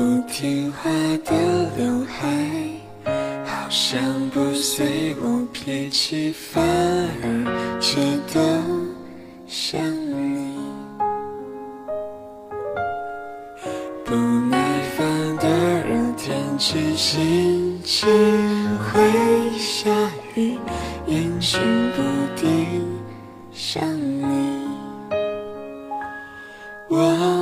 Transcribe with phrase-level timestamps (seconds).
[0.00, 0.88] 不听话
[1.26, 2.26] 的刘海，
[3.44, 6.64] 好像不随我脾气，反
[7.22, 8.00] 而觉
[8.32, 8.62] 得
[9.46, 10.56] 像你。
[14.06, 14.16] 不
[14.48, 15.46] 耐烦的
[15.86, 18.08] 热天气，心情
[18.78, 19.90] 会下
[20.34, 20.56] 雨，
[21.06, 21.60] 阴晴
[21.94, 22.88] 不定，
[23.52, 24.66] 像你。
[26.88, 27.39] 我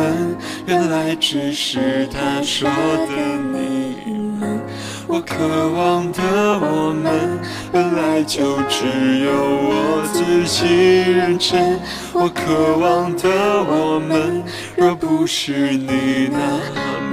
[0.00, 0.36] 们，
[0.66, 3.12] 原来只是他说的
[3.52, 4.58] 你们。
[5.06, 7.38] 我渴望的我们，
[7.72, 11.78] 本来就只有我自己认真。
[12.12, 14.42] 我渴望的我们，
[14.76, 16.38] 若不是你那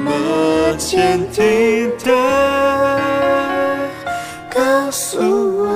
[0.03, 2.05] 么坚定的
[4.53, 5.67] 告诉我，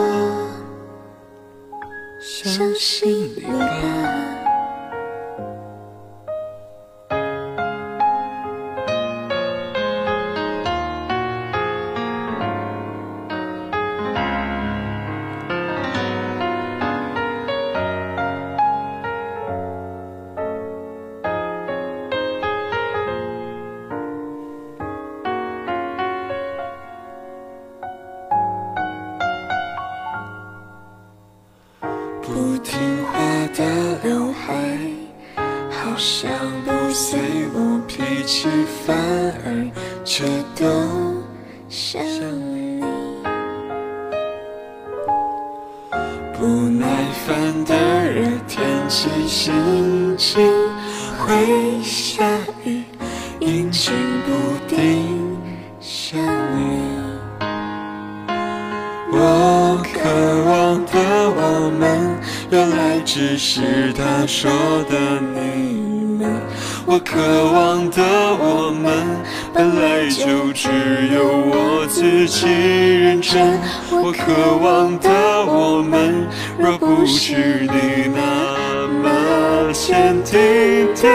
[2.22, 4.30] 相信你吧。
[33.53, 33.63] 的
[34.03, 34.53] 刘海，
[35.69, 36.31] 好像
[36.66, 37.19] 不随
[37.53, 38.47] 我脾气，
[38.85, 38.95] 反
[39.45, 39.69] 而
[40.05, 40.66] 却都
[41.67, 42.81] 像你。
[46.33, 46.88] 不耐
[47.25, 47.75] 烦的
[48.09, 50.41] 热天气，心情
[51.19, 52.23] 会下
[52.63, 52.83] 雨，
[53.39, 53.94] 阴晴
[54.25, 55.38] 不定，
[55.79, 56.19] 像
[56.55, 56.89] 你。
[59.13, 59.99] 我可，
[62.52, 64.52] 原来只是他说
[64.89, 66.30] 的你们。
[66.85, 67.16] 我渴
[67.49, 68.91] 望的我们，
[69.53, 70.67] 本来就只
[71.13, 73.57] 有我自己认真。
[73.89, 75.09] 我渴望的
[75.45, 76.28] 我们，
[76.59, 81.07] 若不是你那么坚定的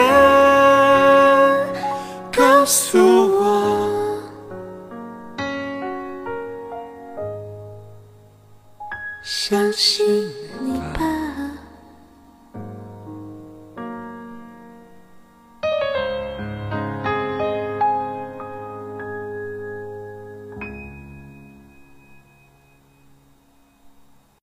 [2.35, 3.87] 告诉我。
[9.23, 10.07] 相信
[10.63, 10.76] 你。